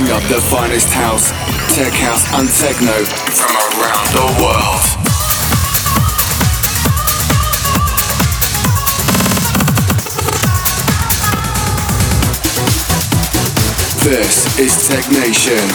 mixing 0.00 0.16
up 0.16 0.22
the 0.28 0.40
finest 0.40 0.92
house, 0.92 1.30
tech 1.74 1.92
house, 1.92 2.24
and 2.34 2.48
techno 2.48 3.04
from 3.34 3.56
around 3.56 4.06
the 4.14 4.26
world. 4.42 4.82
This 14.02 14.58
is 14.58 14.72
Technation 14.88 15.66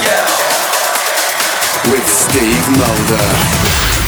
with 1.91 2.07
Steve 2.07 2.77
Mulder. 2.77 4.04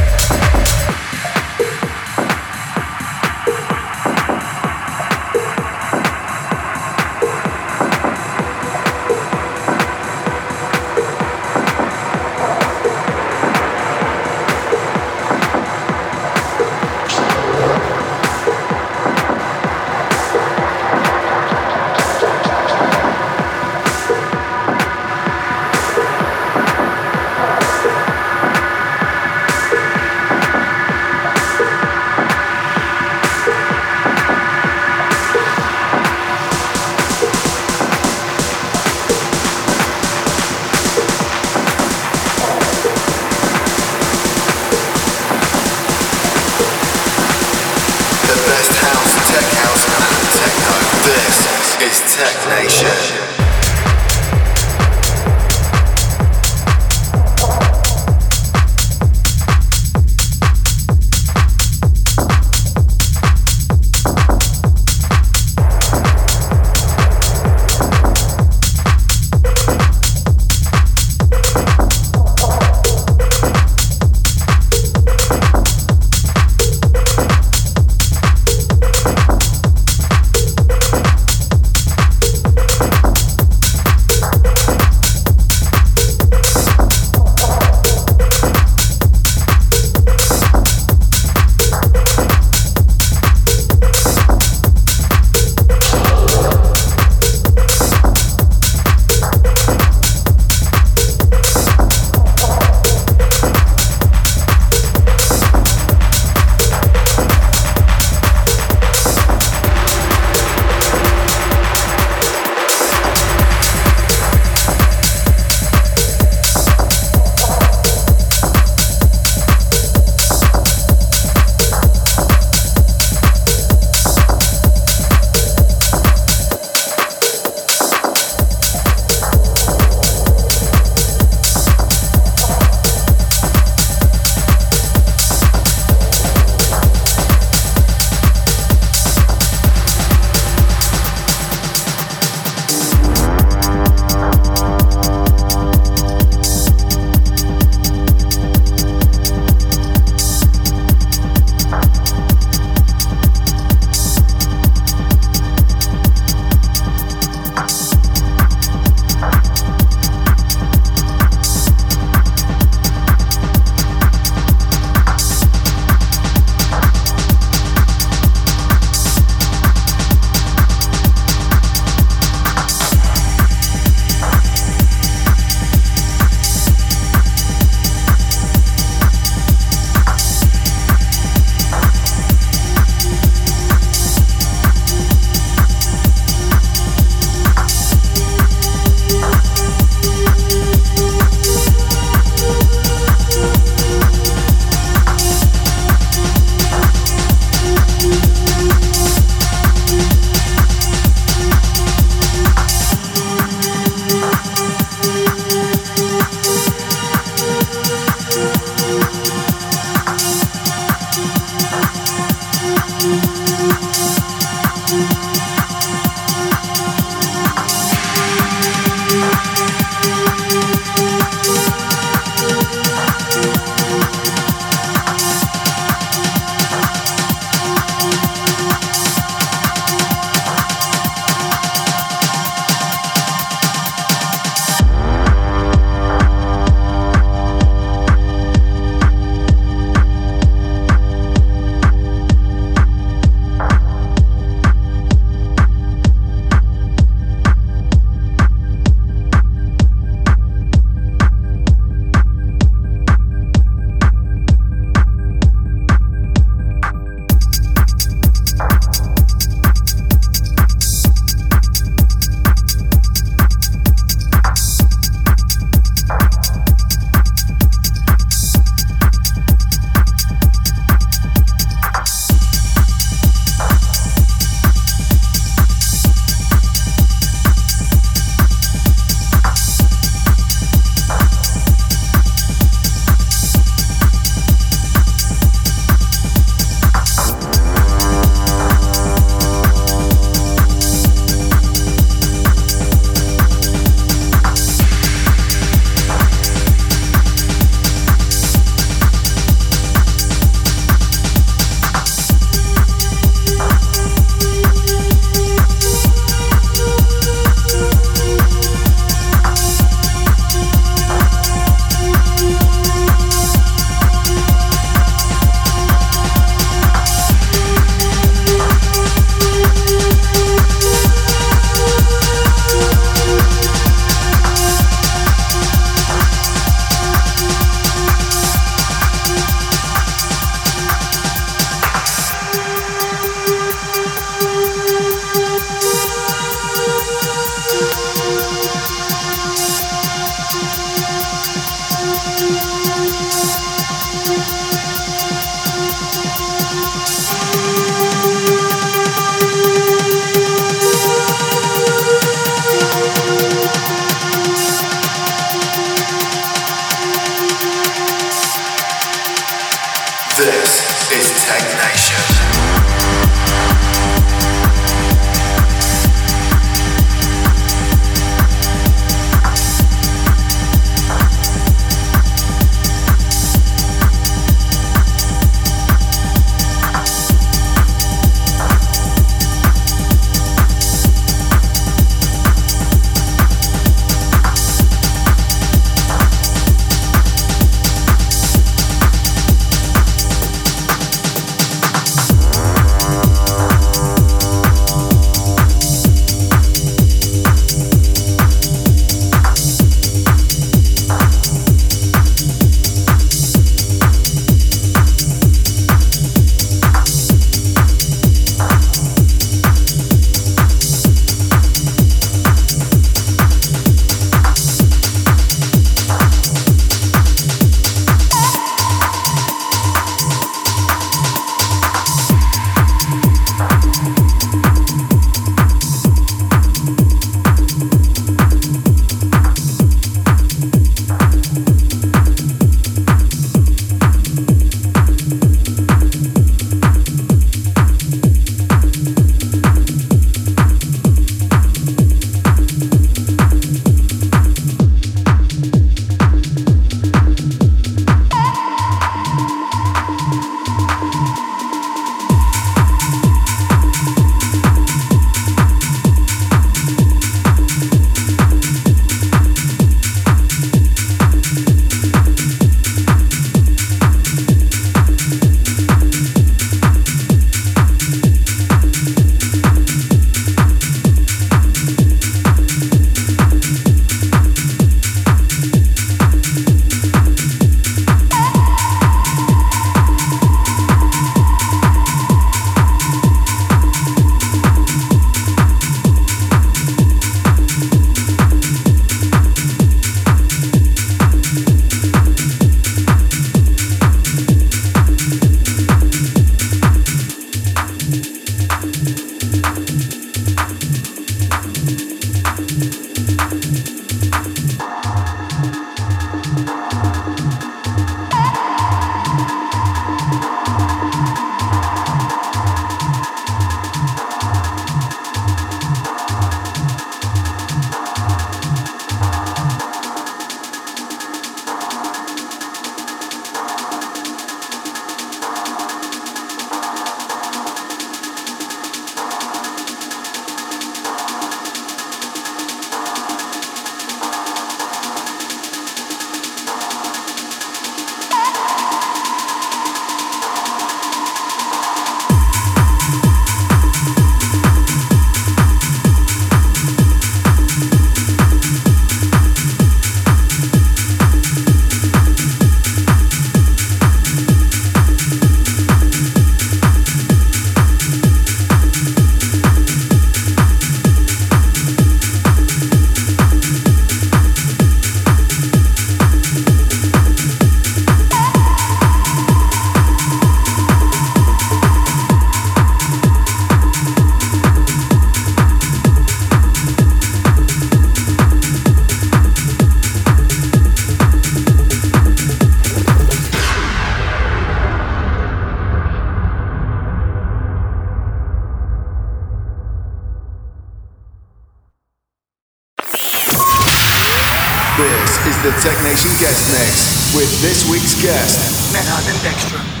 This 595.01 595.47
is 595.47 595.57
the 595.63 595.71
Technation 595.81 596.29
Guest 596.39 596.69
Mix 596.69 597.33
with 597.33 597.49
this 597.63 597.89
week's 597.89 598.21
guest, 598.21 598.93
Medhat 598.93 599.33
and 599.33 599.39
Dekkstrum. 599.41 600.00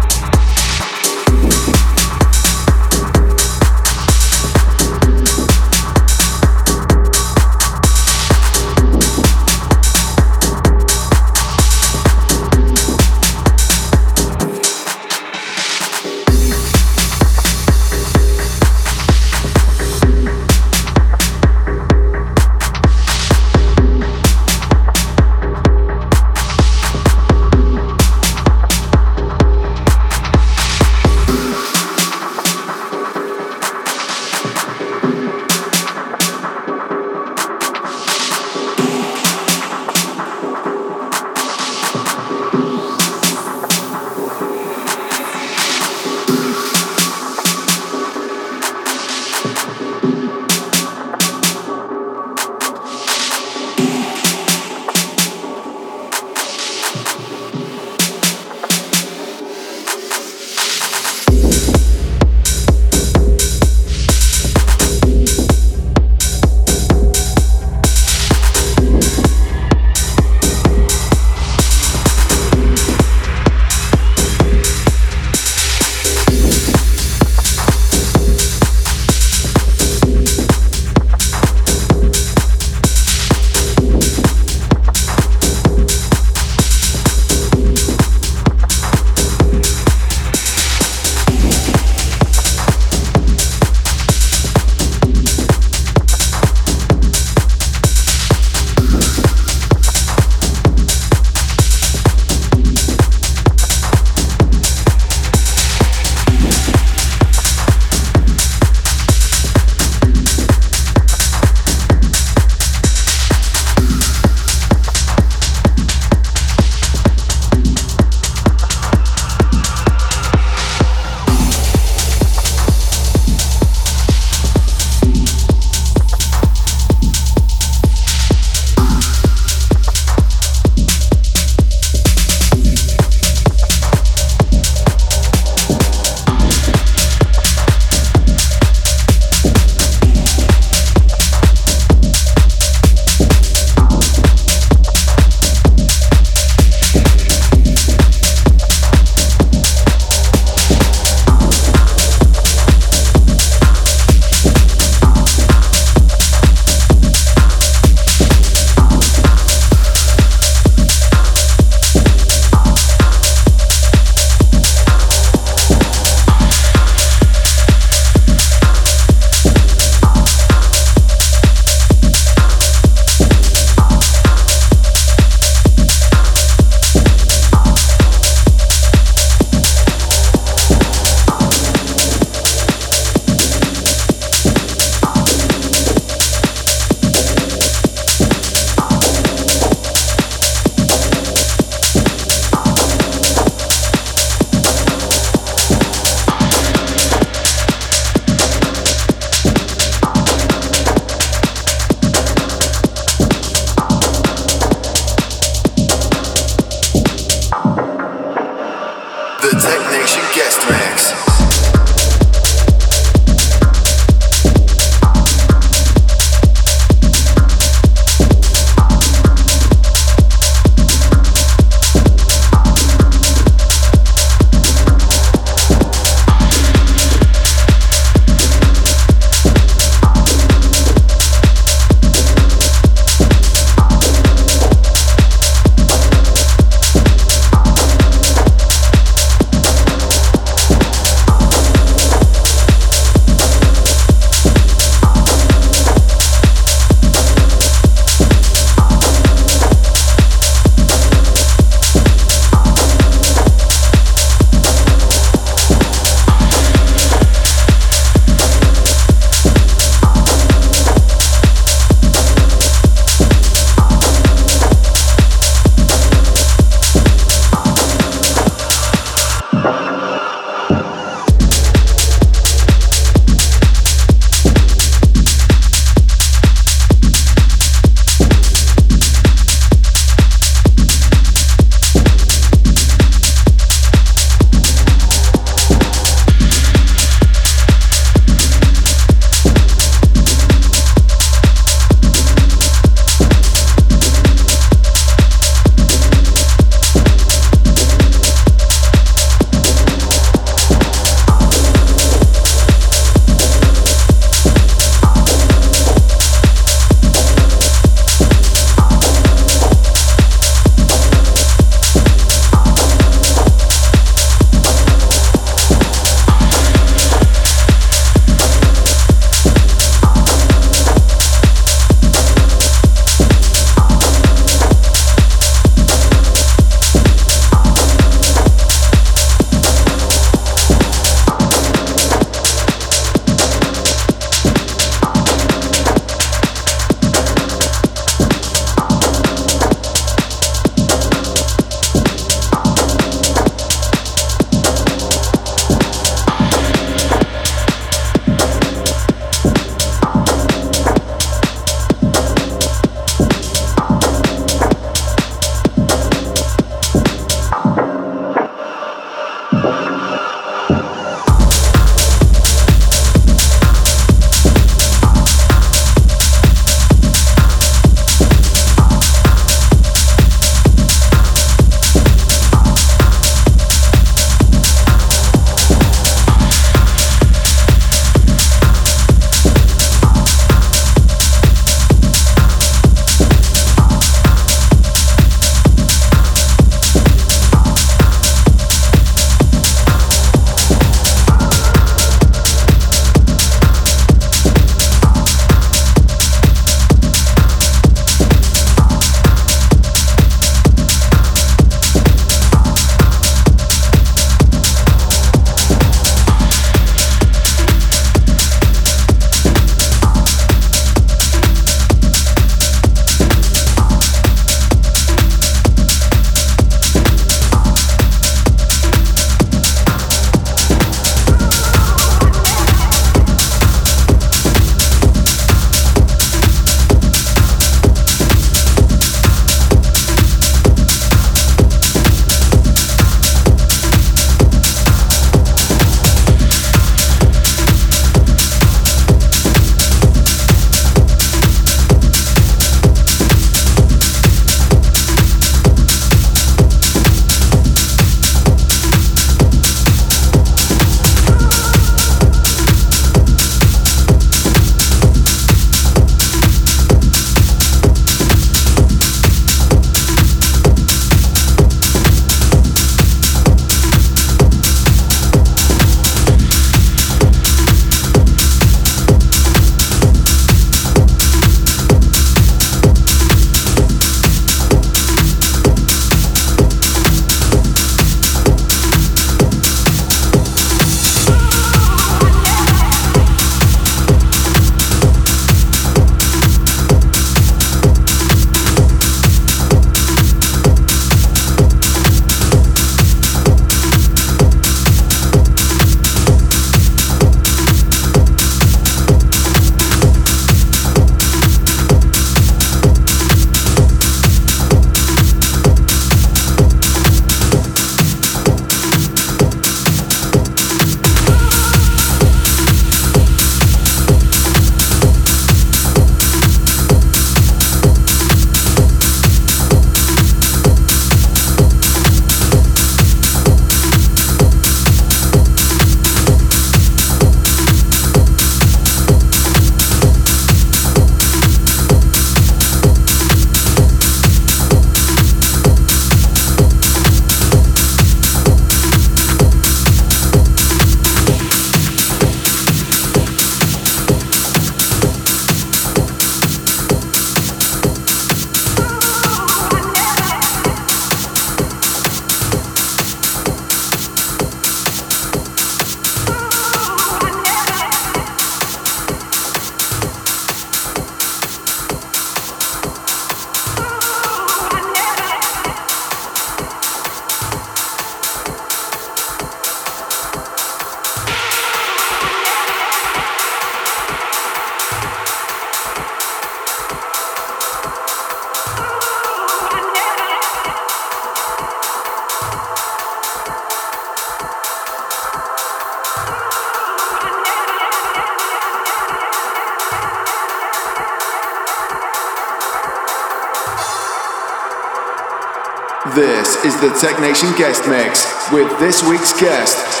The 596.81 596.87
Technation 596.97 597.55
guest 597.59 597.87
mix 597.87 598.25
with 598.51 598.67
this 598.79 599.07
week's 599.07 599.39
guest, 599.39 600.00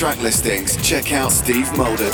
track 0.00 0.22
listings, 0.22 0.78
check 0.78 1.12
out 1.12 1.30
Steve 1.30 1.66
Sayonara. 1.76 2.09